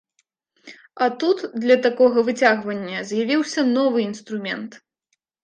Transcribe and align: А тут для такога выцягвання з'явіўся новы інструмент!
А 1.05 1.09
тут 1.23 1.43
для 1.65 1.77
такога 1.83 2.23
выцягвання 2.31 3.05
з'явіўся 3.11 3.67
новы 3.77 3.97
інструмент! 4.09 4.71